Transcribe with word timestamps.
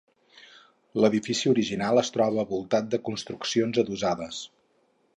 L’edifici 1.03 1.51
original 1.51 2.03
es 2.03 2.11
troba 2.17 2.47
voltat 2.55 2.91
de 2.95 3.03
construccions 3.11 3.83
adossades. 3.85 4.45